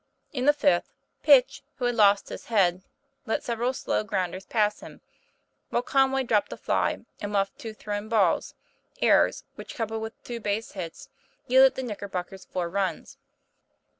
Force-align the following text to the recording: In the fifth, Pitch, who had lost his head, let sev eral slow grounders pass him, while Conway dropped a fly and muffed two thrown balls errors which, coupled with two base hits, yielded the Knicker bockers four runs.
In 0.33 0.45
the 0.45 0.51
fifth, 0.53 0.91
Pitch, 1.21 1.61
who 1.75 1.85
had 1.85 1.93
lost 1.93 2.29
his 2.29 2.45
head, 2.45 2.81
let 3.27 3.43
sev 3.43 3.59
eral 3.59 3.75
slow 3.75 4.03
grounders 4.03 4.47
pass 4.47 4.79
him, 4.79 4.99
while 5.69 5.83
Conway 5.83 6.23
dropped 6.23 6.51
a 6.51 6.57
fly 6.57 7.05
and 7.21 7.31
muffed 7.31 7.59
two 7.59 7.75
thrown 7.75 8.09
balls 8.09 8.55
errors 8.99 9.43
which, 9.53 9.75
coupled 9.75 10.01
with 10.01 10.23
two 10.23 10.39
base 10.39 10.71
hits, 10.71 11.09
yielded 11.45 11.75
the 11.75 11.83
Knicker 11.83 12.07
bockers 12.09 12.45
four 12.45 12.67
runs. 12.67 13.19